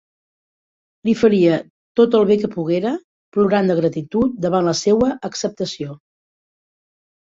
Li 1.09 1.13
faria 1.19 1.59
tot 2.01 2.17
el 2.21 2.25
bé 2.31 2.39
que 2.45 2.51
poguera, 2.57 2.95
plorant 3.39 3.73
de 3.75 3.79
gratitud 3.83 4.43
davant 4.49 4.69
la 4.73 4.77
seua 4.85 5.15
acceptació. 5.33 6.05